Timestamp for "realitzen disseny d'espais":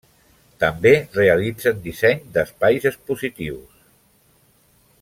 1.17-2.89